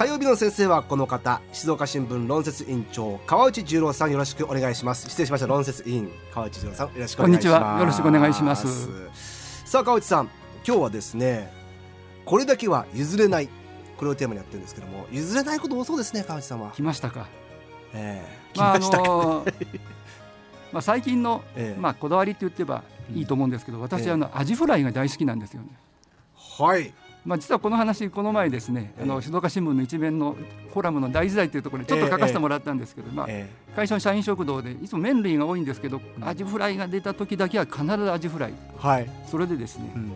[0.00, 5.10] 火曜日の先生はこの方静岡新聞論説委員長川内十郎さんよろしくお願いします。
[5.10, 6.10] 失礼しました論説委員。
[6.32, 7.52] 川内十郎さんよろしくお願いします。
[7.52, 7.78] こんにちは。
[7.78, 8.88] よろしくお願いします。
[9.66, 10.30] さあ川内さん
[10.66, 11.52] 今日はですね
[12.24, 13.50] これだけは譲れない
[13.98, 16.70] これをテーマにやってるんですけども譲れないこと多そうですね川内さんは。
[16.70, 17.28] 来ましたか。
[17.92, 18.24] え
[18.54, 19.80] えまあ来ましたか、あのー
[20.72, 21.78] まあ最近の、ええ。
[21.78, 25.68] まあこだわりって言ってばいいと思うんですけど、私はあのアジフライが大好きなんですよね。
[26.58, 26.94] はい
[27.24, 29.04] まあ実はこの話この前ですね、あえ。
[29.04, 30.36] えの静岡新聞の一面の
[30.72, 38.52] コラムの大時代というところでちょっと書かせてもらったんですけど、まあえ会社の社員食堂でいつも麺類が多いんですけど、アジフライが出た時だけは必ずアジフライ。
[38.52, 40.12] えはい、それでですねう、ん、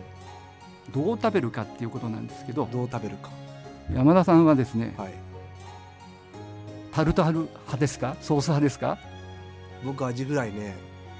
[0.91, 3.29] どう食べるかっていうことなんですけど、どう食べるか。
[3.93, 5.13] 山田さんはですね、はい。
[6.91, 8.97] タルタル派ですか、ソース派ですか、
[9.85, 10.75] 僕アジフライね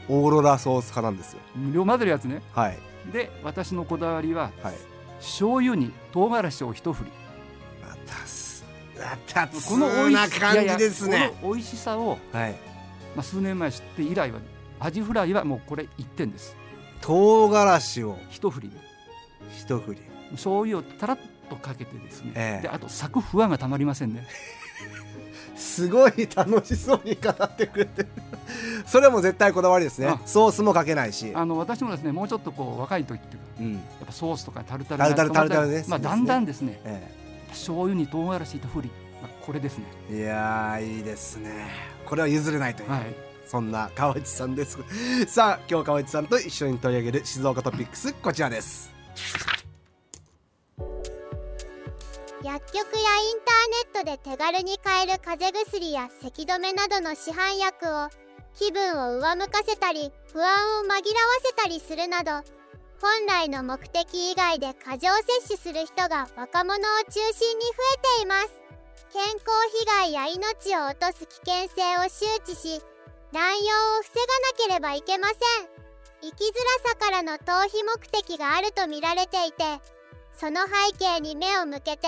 [0.09, 1.39] オーロラソース派なんですよ。
[1.55, 2.41] 無料混ぜるやつね。
[2.53, 2.77] はい。
[3.13, 7.11] で、私のこだわりははい醤油に唐辛子を一振り。
[7.81, 8.63] またす
[8.97, 11.33] またつこの美な味し感じですね。
[11.41, 12.51] この美味しさを、はい。
[13.15, 14.39] まあ、数年前知って以来は
[14.79, 16.55] アジフライはもうこれ一点です。
[17.01, 18.17] 唐辛子を。
[18.29, 18.77] 一振りで
[19.57, 20.01] 一振り。
[20.31, 22.61] 醤油をたらっとかけてですね、ええ。
[22.63, 24.27] であと咲くふわがたまりませんね。
[25.55, 28.09] すごい楽しそうに語ってくれてる。
[28.85, 30.07] それも絶対こだわりですね。
[30.07, 30.19] あ。
[30.25, 31.31] ソースもかけないし。
[31.33, 33.73] あの私もですねもうちょっとこう若い時っていうかうん。
[33.73, 35.99] やっぱソースとかタルタルタルタルがタルタルですね。
[35.99, 36.79] だんだんですね。
[36.83, 37.11] え
[37.49, 39.85] 醤油に唐辛子一振り、まあ、これですね。
[40.11, 41.67] えいやーいいですね。
[42.05, 43.15] これは譲れないという、はい。
[43.47, 44.77] そんな川内さんです。
[45.27, 48.91] さあ今日川内さんと一緒に取り上げる静岡トピックスこちらです
[52.45, 58.07] 薬局やインターネットで手軽に買える風邪薬や咳止めなどの市販薬を
[58.53, 61.01] 気分を上向かせたり不安を紛らわ
[61.43, 62.45] せたりするなど
[63.01, 65.09] 本来の目的以外で過剰
[65.41, 66.79] 摂取する人が若者を
[67.09, 67.81] 中心に増
[68.13, 68.53] えています
[69.11, 69.49] 健康
[69.81, 72.79] 被害や命を落とす危険性を周知し
[73.33, 75.37] 乱用を防がなければいけません
[76.21, 76.53] 生きづ
[76.85, 79.63] らさからの逃避目的があると見られていて
[80.37, 82.07] その背景に目を向けて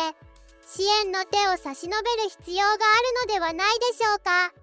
[0.69, 2.79] 支援の手を差し伸べる必要がある
[3.25, 4.53] のではないでしょうか。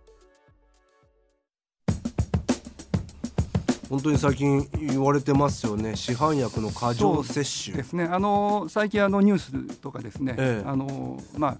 [3.89, 5.97] 本当に最近言われてますよね。
[5.97, 7.75] 市販薬の過剰摂取。
[7.75, 8.05] ですね。
[8.05, 10.69] あの最近あのニュースとかですね、ええ。
[10.69, 11.59] あのまあ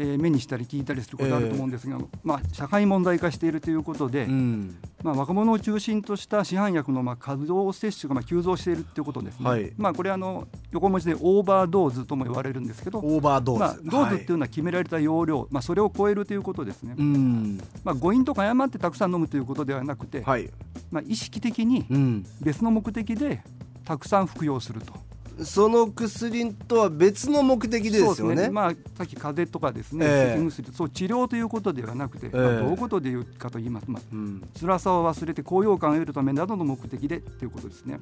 [0.00, 4.76] えー目にしたり聞いたりすることあると思うんですが、まあ、社会問題化しているということで、うん。
[5.02, 9.72] まあ、若者を中心とした市販薬のまあ過剰摂取がまあ急増しているということですね、はい。
[9.76, 17.60] まあ、これあの横文字でオーバードーズとも言われるんですけど、オーバードーズ、まあ、 dose っていうはのは決められた容量、まあ、それを超えるということですね、うん。
[17.82, 20.48] まあ、誤飲とか誤ってたくさん飲むということではなくて、はい、
[20.92, 23.42] まあ、意識的にうん、別の目的で
[23.84, 25.07] たくさん服用すると。
[25.44, 28.16] その薬とは別の目的でですよね。
[28.16, 30.40] そうですまあ、さっき風邪とかですね、ええ。
[30.40, 33.86] 咳薬そう治療ということではなくて、えまあ、どういうことで言うかと言います。
[33.86, 37.98] と、まあ、うん、辛さを忘れて高揚感を得るためなどの目的でということですね。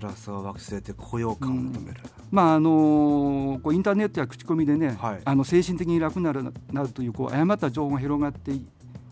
[0.00, 2.00] 辛さを忘れて高揚感を求める、
[2.30, 5.20] まああのこうインターネットや口コミでね、はい。
[5.24, 8.64] あの精神的に楽になるなるというこう誤った情報が広がってい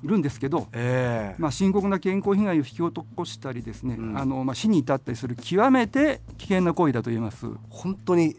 [0.03, 1.41] るんですけど、ええ。
[1.41, 4.19] まあ、深刻な健康被害を引き起こしたりですね、うん。
[4.19, 7.47] あのまあ、死に至ったりする極めて危険な行為だと言えます。
[7.69, 8.36] 本当に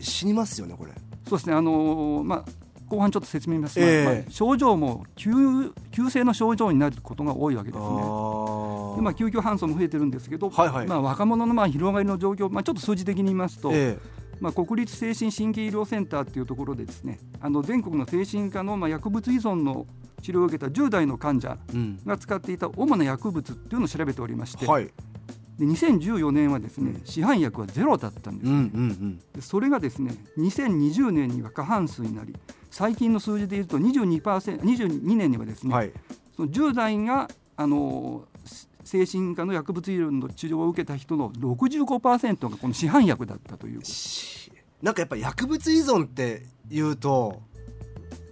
[0.00, 0.92] 死にますよねこれ。
[1.28, 1.54] そうですね。
[1.54, 2.44] あのまあ
[2.88, 3.80] 後半ちょっと説明します。
[3.80, 4.04] が、ええ。
[4.04, 5.30] まあ症状も急
[5.90, 7.86] 急性の症状になることが多いわけですね。
[7.86, 10.86] でまあ、救急搬送も増えてるんですけど、はいはい。
[10.86, 13.98] まあ、若者のまあ広がりの状況、まあ、ちょっと数字的に言いますと、え。
[14.40, 19.86] まあ、国立精神神経医療センターっていうところでですねあの全国の精神科のまあ薬物依存の
[20.26, 21.56] 治療を受けた10代の患者
[22.04, 24.86] が使っていた主な薬物っていうのを調べておりまして、はい。
[25.56, 27.06] で2014年はですね、うん。
[27.06, 32.34] 市販薬はゼロだったんです、うんうんでそれがですね2020年には過半数になり
[32.70, 35.92] 最近の数字でいうと 22%, 22年にはですね、うんはい。
[36.36, 38.24] その10代があの
[38.82, 44.52] 精神科の薬物医療の治療を受けた人の65%がこの市販薬だったという、し
[44.82, 47.42] なんかやっぱ薬物依存って言うと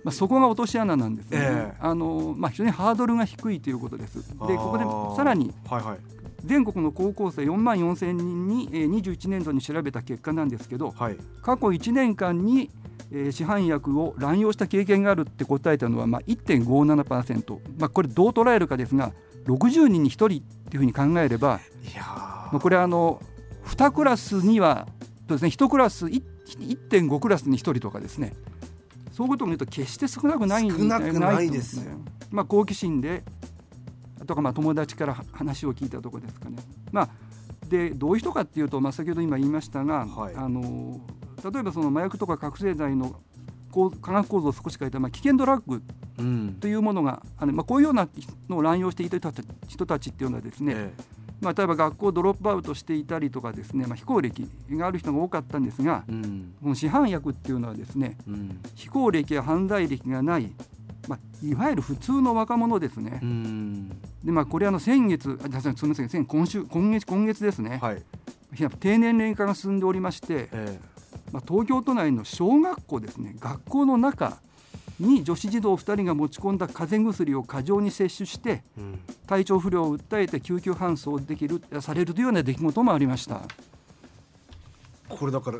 [0.05, 1.77] まあ、そこが落とし穴なんですね、ええ。
[1.81, 4.19] あのまあ、非常にハードルが低いということです。
[4.19, 5.99] でここでさらにはいはい。
[6.45, 11.17] 全国の高校生4万4千人に、えー、21年度に調べた結果なんですけどはい。
[11.43, 12.71] 過去1年間に、
[13.11, 19.13] えー市販薬を乱用した経験があるって答えたのは、まあ、1.57%、まあ、これどう捉えるかですが
[19.47, 20.41] 60人に1人ってい
[20.77, 23.23] うふうに考えればいやまあこれはあの
[23.67, 24.87] 2クラスには
[25.29, 28.35] そうですね1クラスい1.5クラスに1人とかですね
[29.15, 31.77] そういうことを見ると決して少なくない少なくないです。
[31.77, 31.95] ね
[32.33, 33.23] まあ、好奇心で
[34.27, 36.57] とかまあ友達から話を聞いたところですかね。
[36.91, 37.09] まあ、
[37.69, 40.35] でどういう人かっていうと、まあ、先ほど今言いましたが、はい。
[40.35, 41.01] あの
[41.49, 43.21] 例えばその麻薬とか覚醒剤の
[44.03, 45.81] 化学構造を少し変えた、まあ、危険ドラッグ
[46.19, 46.57] うん。
[46.59, 48.09] というものがあの、まあ、こういうような
[48.49, 50.93] のを乱用していた人たち人たちっていうのはですね、え
[51.41, 56.55] まあ、例えば学校をドロップアウトしていたりとかですね、まあ、非行歴がある人が多かったんですがえうん。
[56.63, 58.61] この市販薬っていうのはですねうん。
[58.75, 60.53] 非行歴や犯罪歴がない、
[61.09, 63.21] まあ、いわゆる普通の若者ですね。
[63.23, 63.89] うん。
[64.25, 68.03] でまあ、これあの先月あすみません先今週今月今月ですね、はい。
[68.81, 70.81] 低年齢化が進んでおりまして、え。
[71.33, 74.39] まあ、東京都内の小学校ですね学校の中
[75.01, 78.63] に女子児童2人が持ち込んだ風邪薬を過剰に摂取して
[79.27, 83.43] 体調不良を訴えて救急搬送できるされるというような出来事もありました。
[85.09, 85.59] これだから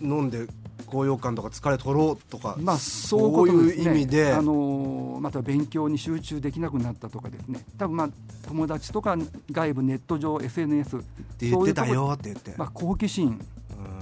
[0.00, 0.46] 飲んで
[0.86, 3.90] 高揚感とか疲れ取ろうとかまあ、そういうね。
[3.92, 7.64] 意味であのまた勉強に集中できなくなったとかですね。
[7.78, 8.08] 多分まあ
[8.46, 9.16] 友達とか
[9.50, 11.00] 外部ネット上 SNS っ
[11.38, 13.40] て言ってたよって言ってまあ好奇心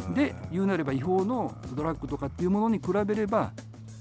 [0.07, 3.53] うんで言うなれば違法のドラッグとかっていうものに比べれば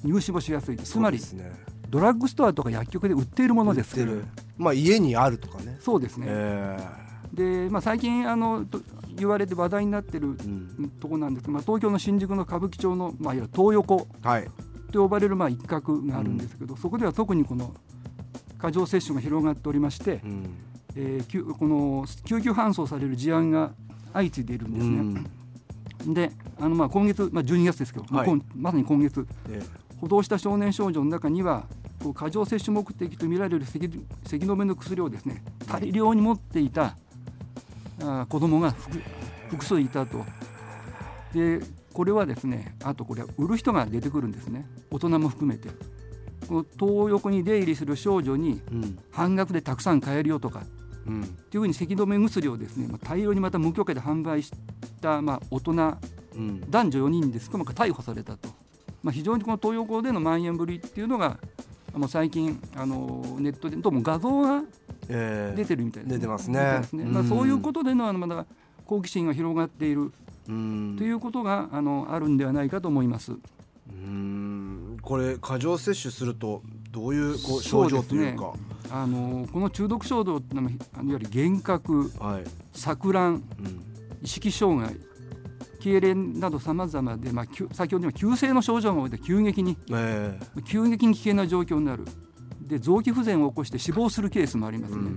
[0.03, 0.77] 入手もしやすい。
[0.77, 1.51] つまりね。
[1.89, 4.25] ドラッグストアとか薬局で売っているものです売ってる。
[4.57, 5.77] まあ家にあるとかね。
[5.81, 6.80] そうですね、え
[7.33, 8.80] で、まあ、最近あのと
[9.15, 10.89] 言われて話題になってるえうん。
[11.00, 14.48] とこなんですけど、まあ、東京の新宿の歌舞伎町の、まあ、いわゆる東横はい。
[14.92, 17.74] と呼ばれるまあ一角があるんですけど、そこでは特にこの
[18.57, 20.50] 過剰摂取が広がっておりまして、うん。
[20.95, 23.71] えー救この救急搬送される事案が
[24.13, 26.13] 相次いでいるんですね。
[26.13, 28.27] であのまあ今月、まあ、12月ですけど、はい。
[28.30, 29.62] 今まさに今月え
[30.01, 31.68] 補導した少年少女の中には
[32.15, 33.88] 過剰摂取目的とみられる咳
[34.25, 36.98] 咳止めの薬をですね大量に持っていた
[38.27, 39.00] 子供が複
[39.50, 40.25] 複数いたと。
[41.33, 41.59] で
[41.94, 44.65] これはですねあとこれは売る人が出てくるんですね。
[44.89, 45.69] 大人も含めて。
[46.47, 48.62] この東横に出入りする少女に
[49.12, 50.63] 半額でたくさん買えるよとか。
[51.06, 51.21] うん。
[51.21, 54.51] っていうふうに咳止め薬をですねまあ大量にまた無許可で販売し
[55.00, 55.71] た、まあ、大人
[56.36, 56.71] うん。
[56.71, 58.50] 男女4人ですけども逮捕されたと、
[59.03, 61.38] まあ、非常にこの東横での蔓延ぶりっていうのが
[61.94, 64.63] あの最近あのネットでどうも画像が
[65.09, 65.56] ええ。
[65.56, 66.81] 出てるみたいです、出てますね。
[66.83, 67.30] すねまあ、うん。
[67.30, 68.45] そういうことでのあのまだ
[68.86, 70.12] 好奇心が広がっている。
[70.48, 70.95] うん。
[70.98, 73.33] ということがあのあるんではないかと思います。
[73.89, 74.98] うん。
[75.01, 76.62] これ過剰摂取すると
[76.92, 78.54] どういうこう症状というか。
[78.94, 82.44] あのこの中毒症状ってのはあのいわゆる幻覚はい。
[82.74, 83.81] 錯乱うん。
[84.21, 84.95] 意識障害
[85.81, 89.78] 痙攣などさまざまで、まあ、急先ほど言った急性の症状が多いで急激に。
[89.92, 92.06] え急激に危険な状況になる。
[92.62, 95.12] で臓器不全を起こして死亡するケースもありますね、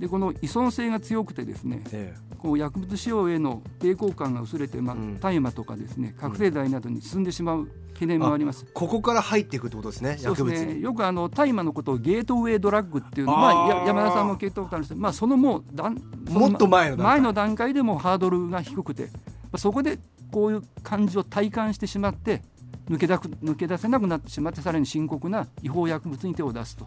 [0.00, 5.20] でこの依存性が強くてですねえこう薬物使用への抵抗感が薄れて、まあうん。
[5.20, 8.66] 大麻とかですね覚醒剤などに進んでしまう懸念もあります。
[8.72, 10.66] ここから入っていくってことですねそう薬物に。
[10.66, 15.98] ですね、よくあの大麻のことをゲートウェイドラッグっていうのまあ、あーや山田さんも聞いたことあるんですけど、まあ、そのもうだん
[16.30, 19.10] もっと前の前の段階でもハードルが低くて、ま
[19.52, 19.98] あ、そこで
[20.30, 22.42] こういう感じを体感してしまって
[22.88, 26.86] 抜け出く抜け出せなくなってしまってさらに深刻な違法薬物に手を出すと。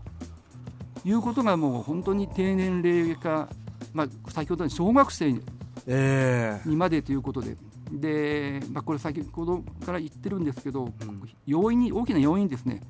[1.06, 3.50] いうことがもう本当に低年齢化、
[3.94, 5.32] まあ、先ほどの小学生
[5.86, 6.70] ええ。
[6.70, 7.58] にまでということで。
[7.92, 10.94] でまあ、これ先ほどから言ってるんですけど、ん。
[11.46, 12.82] 要因に大きな要因ですね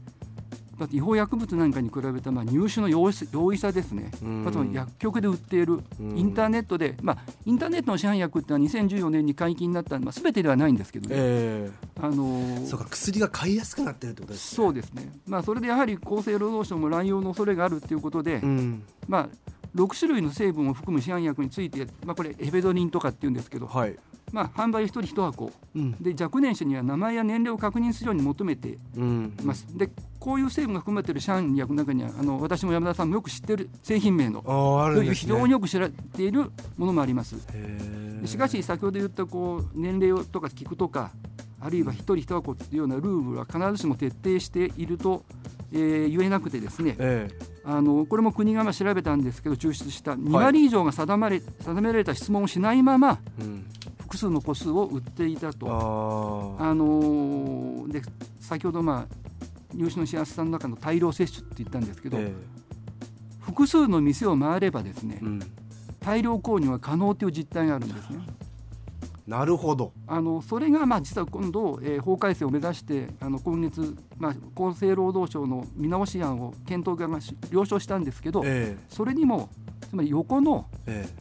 [0.91, 4.45] 違法薬物なんかに比べたまあ入手の容易さですね、うん。
[4.47, 6.17] あとは薬局で売っている、うん。
[6.17, 14.55] インターネットで、まあ、インターネットの市販薬ってのは2014年に解禁になった、まあ、全てではないんですけどね、えあのそうか薬が買いやすくなってるってことですね。
[14.55, 18.83] そうですね、まあ、それでやはり厚生労働省も乱用の恐れがあるということで、うん。
[19.07, 19.29] まあ、
[19.75, 23.95] 6種類の成分を含む市販薬について、まあ、これエベドリンとかっていうんですけど、はい
[24.33, 25.51] まあ、販売1人1箱。
[25.75, 25.91] うん。
[26.01, 29.33] で若年者には名前や年齢を確認するように求めてうん。
[29.39, 29.65] います。
[29.77, 34.41] でこういう成分が含まれている市販薬の中にはあの私も山田さんもよく知ってる製品名の
[35.01, 35.13] ね。
[35.13, 37.35] 非常によく知られているものもあります。
[38.25, 41.11] しかし先ほど言ったこう年齢とか聞くとか
[41.59, 45.23] あるいは一人一箱というようなルールは必ずしも徹底していると、
[45.71, 46.95] えー言えなくてですね。
[46.99, 47.29] え
[47.65, 50.13] あのこれも国がまあ調べたんですけど抽出した。
[50.15, 53.65] 2割以上が定まれ、定められた質問をしないままえうん
[54.13, 55.65] 複数の個数を売っていたと。
[56.59, 58.01] あのーで
[58.39, 59.15] 先ほどまあ
[59.73, 62.31] 入試のしやすさの中の大量摂取って言ったんですけど、え
[63.39, 65.39] 複数の店を回ればですねえうん
[65.99, 68.19] 大量購入は可能という実態があるんですね。
[69.27, 74.31] なるほどあのそれがまあ実は今度、えー、法改正を目指してあの今月、まあ、
[74.69, 77.07] 厚生労働省の見直し案を検討が
[77.51, 79.49] 了承したんですけど、えー、それにも
[79.89, 80.65] つまり横の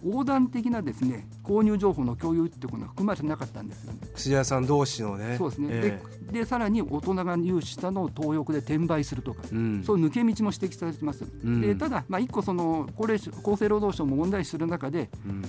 [0.05, 3.99] 横断的なですね購入情報の共有っていうことが含まれてなかったんですよね。
[4.15, 5.37] 薬屋さん同士のね。
[5.37, 5.69] そうですね。
[5.71, 11.25] えー、ででさらに大人が入手したのを東横で転売するとか、うん、そういう抜け道も指摘されてます。
[11.25, 15.43] うん、でただまあ一個その高齢厚生労働省も問題視する中で、うん、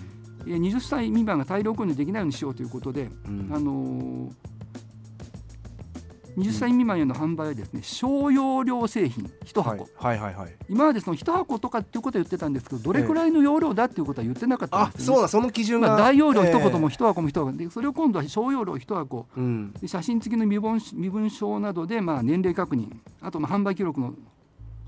[0.45, 4.53] 20歳未満が大量購入できないようにしようということで、うん、あのー
[6.37, 10.19] 20歳未満への販売はですね小容量製品1箱、はい。
[10.19, 22.89] はいはい、今までその1箱とかっていうことは言ってたんですけどどれくらいの容量だっていうことは言ってなかったんですよ、ね、あそうだその基準が、まあ、大容量1箱も1箱も1箱でそれを今度は小容量1箱、うん、写真付きの身分身分証などでまあ年齢確認。
[23.21, 24.13] あとまあ販売記録の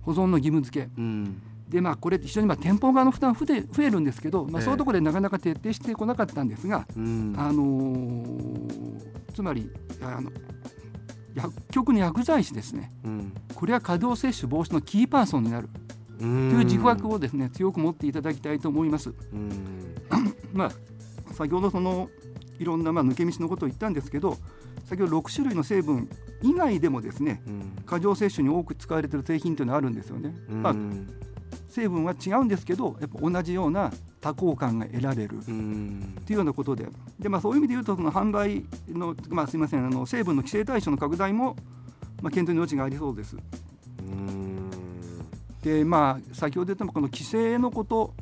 [0.01, 10.31] 保存の義務付け、うんでまあ、これ非常にまあ店舗側の負担増え増えるんですけど、まあ、そういうところでなかなか徹底してこなかったんですが、えー、あのー、つまりあの
[11.33, 15.69] 薬局の薬剤師ですね、うん、これは過剰摂取防止のキーパーソンになる。
[16.17, 19.13] という自覚をですね強く持っていただきたいと思います。
[20.53, 20.71] まあ、
[21.33, 22.09] 先ほどその
[22.57, 24.37] いろんなまあ抜け道のことを言ったんですけど
[24.85, 26.09] 先ほど6種類の成分
[26.41, 30.33] 以外でもですね、うん、過剰摂取に多く使われている製品というのはあるんですよね。
[30.47, 30.75] まあ、
[31.75, 33.91] 成分は違うんですけどやっぱ同じような
[34.21, 35.39] 多幸感が得られる。
[35.39, 35.53] とい
[36.31, 36.87] うようなことで。
[37.19, 41.57] で、まあ、そういう意味で言うとその販売の、まあ、すみませんあの成分の規制対象の拡大も、
[42.21, 43.35] まあ、検討の余地がありそうです。
[45.61, 48.13] でまあ、先ほど言ったこの規制のこと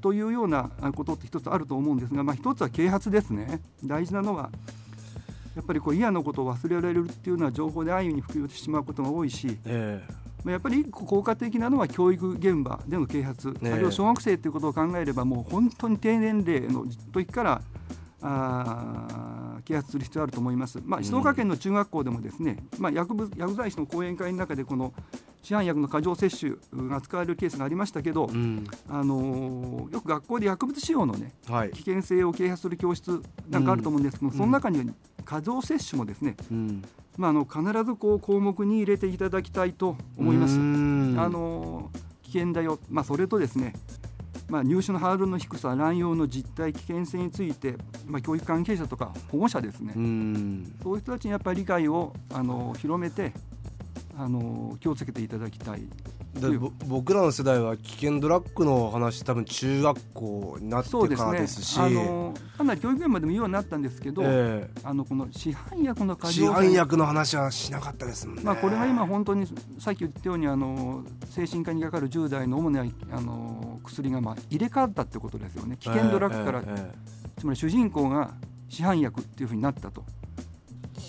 [0.00, 3.60] というようなことって一つあると思うんですが、まあ、一つは啓発ですね。
[3.84, 4.50] 大事なのは
[5.54, 10.02] やっぱりこう嫌なことを忘れられるっていうのは情報で安易に服用してしまうことが多いし、え
[10.46, 17.62] やっぱり効果的なのは教育現場での啓発、ね、あるいは小学生ということを考えればもう本当に低年齢の時から
[18.22, 20.80] あ啓発する必要あると思います。
[20.84, 24.92] まあ、静岡県の中学校でもですね、まあ、薬物薬剤師の講演会の中でこの
[25.42, 34.92] 市販薬の過剰摂取が使われるケースがありましたけど、うん、あのー、よく学校で薬物使用のね、はい、危険性を啓発する教室なんかあると思うんですけど、うん、その中に
[35.24, 36.84] 過剰摂取もですね、うん、
[37.16, 40.56] まあ、あの必ずこう項目に入れていただきたいと思います。
[40.56, 40.58] あ
[41.28, 41.90] の
[42.22, 43.74] 危険だよ、まあ、それとですね、
[44.48, 49.94] まあ、入手のハードルの低さ乱用の実態危険性について、まあ、教育関係者とか保護者ですね
[50.82, 53.32] そういう人たちにやっぱり理解をあの広めて
[54.22, 55.80] あの気をつけていただきたい。
[56.34, 69.44] で僕らの世代は危険ドラッグの話多分中学校になってからですし、ね、あのかなり教育現場でも言うようになったんですけど、えー、あのこの市販薬の過剰市販薬の話はしなかったですもんね、まあ、これが今本当に
[69.78, 75.76] さっき言ったようにあの精神科にかかる10代の主なあの薬がまあ入れ替わったってことですよね。
[75.80, 78.34] 危険ドラッグから、えーえー、つまり主人公が
[78.68, 80.04] 市販薬っていうふうになったと。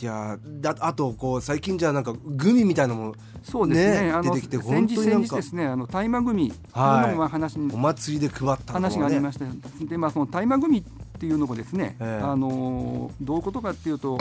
[0.01, 6.57] いやだあとこう最近じゃなんかグミみたいなのもそうですね、ね、出てきて本当になんかですねあの大麻グミとい。
[6.57, 6.61] う
[7.15, 9.45] のが話に、お祭りで配った、ね、話がありました
[9.85, 10.83] でまあその大麻グミっ
[11.19, 14.17] ていうのもですね、えー、あのどういうことかっていうと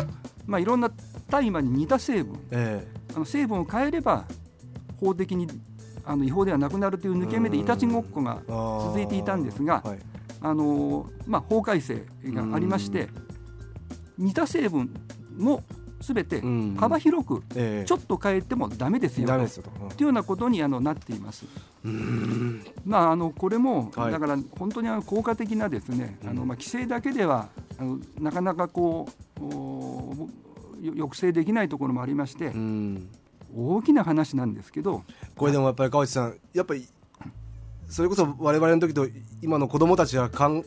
[0.47, 0.91] まあいろんな
[1.31, 4.27] 大麻に似た成分、えー、あの成分を変えれば
[4.99, 5.49] 法的に
[6.05, 8.43] あの違法ではなくなるという抜け目でいたちごっこが
[8.87, 9.99] 続いていたんですが、はい、
[10.43, 13.09] あのまあ法改正がありまして
[14.19, 14.93] 似た成分
[15.37, 15.63] も
[16.01, 16.43] すべて
[16.79, 17.43] 幅広く
[17.85, 19.35] ちょっと変えてもだめですよと。
[19.35, 21.45] いうようなことにあのなっています。
[22.85, 29.09] まああのこれもだから本当にあの効果的なですねあのまあ規制だけではあのなかなかこ
[29.39, 29.43] う
[30.83, 32.53] 抑制できないところもありまして。
[33.53, 35.03] 大きな話なんですけど。
[35.37, 36.87] これでもやっぱり川内さんやっぱり
[37.91, 39.09] それこそ我々の時と
[39.43, 40.63] 今の子供たちが抱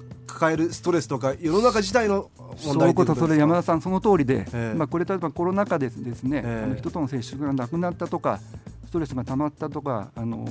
[0.54, 8.42] えるストレスとか世の中自体の問題そういうことそれ山田さんその通りで、えー、まあ、これ例えばコロナ禍でですね、えー、あの人との接触がなくなったとか
[8.86, 10.46] ストレスが溜まったとかあの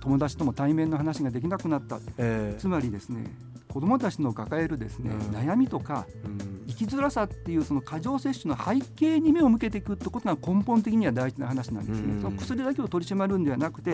[0.00, 3.24] 友達とも対面の話ができなくなった、えー、つまりですね
[3.68, 12.14] 子どもたちの抱えるですね、うん、悩みとか、うん、生きづらさっていうその過剰摂取の背景に目を向けていくってことが根本的には大事な話なんですね。
[12.14, 13.92] うん、その薬だけを取り締まるんではなくて、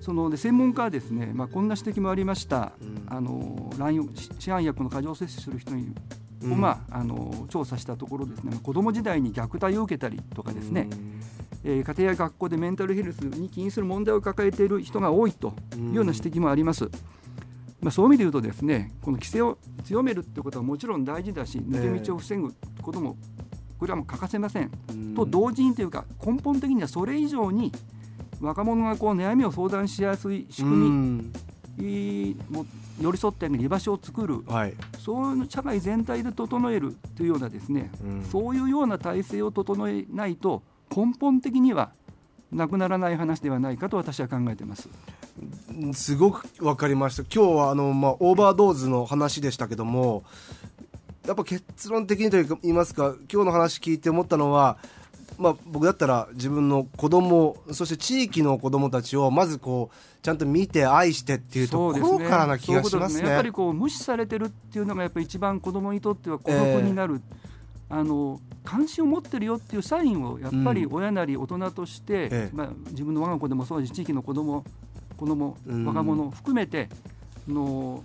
[0.00, 2.72] そので専門家はですね、まあ、こんな指摘もありました、
[3.08, 5.94] あの乱用市販薬の過剰摂取する人に
[6.44, 10.88] を、まあ、あの調査したところですね子ども時代に虐待を受けたりとかですね、
[11.64, 16.90] えー、家庭や学校でメンタルヘルスに起因する問題を抱えている人が多いというような指摘もあります。
[17.86, 22.52] まあ、そういう意味で言うとですねこの規制を強めるってことはもちろん大事だし抜け道を防ぐ
[22.82, 23.16] ことも
[23.78, 24.70] これはもう欠かせません。
[25.14, 27.70] と同時にというか根本的にはそれ以上に
[28.40, 31.30] 若者がこう悩みを相談しやすい仕組
[31.78, 32.66] みいも
[33.00, 41.92] 寄り添ってあげる居場所を作る、はいそういう社会全体で整えるというようなですね、うんそういうような体制を整えないと根本的には
[42.50, 44.88] なくならない話ではないかと私は考えています。
[45.78, 47.22] うんすごくわかりました。
[47.22, 50.24] 今日はあの、まあ、オーバードーズの話でしたけども
[51.26, 54.78] やっぱ結論的にと言いますか今日の話聞いて思ったのは、
[55.38, 63.28] まあ、僕だったら自分の子供そして地域の子供たちをまずこうちゃんと見て愛してっていうところからな気がしますね。
[63.28, 67.20] やっぱりこう無視されてるっていうのがやっぱり一番子供にとっては孤独になる、
[67.88, 72.50] あの関心を持ってるよっていうサインをやっぱり親なり大人として、ええ。
[72.52, 74.64] まあ、自分の我が子でもそうですし地域の子供
[75.16, 75.84] 子供うん。
[75.84, 76.88] 若者を含めて
[77.48, 78.02] あの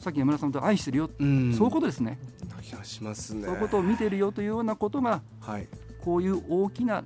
[0.00, 1.54] さっき山田さんと愛してるよ、うん。
[1.54, 3.44] そういうことですね、な気がしますね。
[3.44, 5.68] そういうことを見てるよというようなことがはい、
[6.00, 7.04] こういう大きな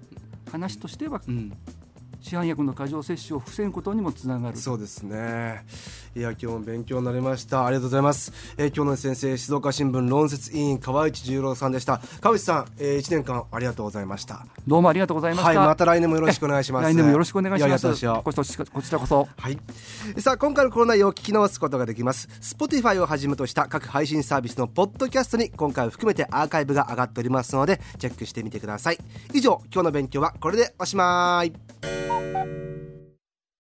[0.50, 1.52] 話としてはうん
[2.20, 5.64] 市販薬の過剰摂取を防ぐことにもつながるそうですね。
[6.14, 7.66] いや今日も勉強になりました。
[7.66, 8.32] ありがとうございます。
[8.56, 12.00] えー今日の先生静岡新聞論説委員川内十郎さんでした。
[12.20, 14.46] 川内さん、えー、1年間ありがとうございました。
[14.66, 16.84] どうもありがとうございました、はいまた来年もよろしくお願いします。
[16.88, 18.32] 来年もよろしくお願いしやますこちらこ
[18.82, 19.58] ちらこそはい。
[20.18, 22.28] さあ今回のこの内容を聞き直すことができます。
[22.40, 28.98] Spotify をはじめとした各配信サービスのポッドキャストに今回を含めてアーカイブが上がっておりますのでチェックしてみてください。
[29.32, 32.15] 以上今日の勉強はこれでおしまい。